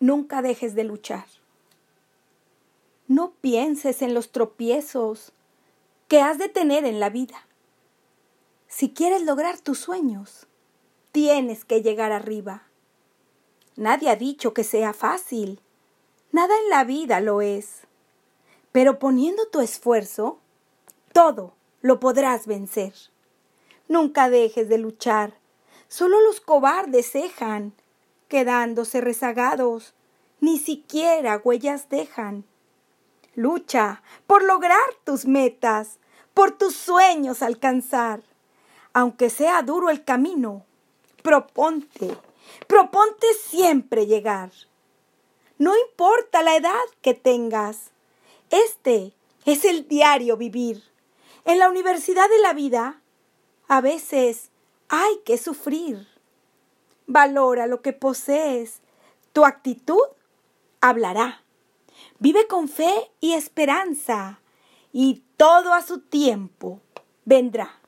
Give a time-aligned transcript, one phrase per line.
[0.00, 1.26] nunca dejes de luchar.
[3.06, 5.32] No pienses en los tropiezos
[6.08, 7.46] que has de tener en la vida.
[8.68, 10.46] Si quieres lograr tus sueños,
[11.12, 12.64] tienes que llegar arriba.
[13.76, 15.60] Nadie ha dicho que sea fácil.
[16.32, 17.82] Nada en la vida lo es.
[18.72, 20.38] Pero poniendo tu esfuerzo,
[21.12, 22.94] todo lo podrás vencer.
[23.88, 25.38] Nunca dejes de luchar.
[25.88, 27.74] Solo los cobardes cejan,
[28.28, 29.94] quedándose rezagados.
[30.40, 32.44] Ni siquiera huellas dejan.
[33.34, 35.98] Lucha por lograr tus metas,
[36.34, 38.22] por tus sueños alcanzar.
[38.92, 40.64] Aunque sea duro el camino,
[41.22, 42.16] proponte,
[42.66, 44.52] proponte siempre llegar.
[45.58, 47.90] No importa la edad que tengas,
[48.50, 49.14] este
[49.44, 50.84] es el diario vivir.
[51.44, 53.00] En la universidad de la vida,
[53.68, 54.50] a veces
[54.88, 56.06] hay que sufrir.
[57.14, 58.82] Valora lo que posees.
[59.32, 60.02] Tu actitud
[60.80, 61.44] hablará.
[62.18, 64.40] Vive con fe y esperanza
[64.92, 66.80] y todo a su tiempo
[67.24, 67.83] vendrá.